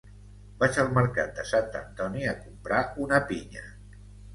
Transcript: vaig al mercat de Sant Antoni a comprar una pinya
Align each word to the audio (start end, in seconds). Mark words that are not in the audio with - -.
vaig 0.63 0.79
al 0.83 0.89
mercat 0.95 1.37
de 1.41 1.47
Sant 1.51 1.79
Antoni 1.83 2.29
a 2.33 2.37
comprar 2.49 2.85
una 3.09 3.25
pinya 3.33 3.69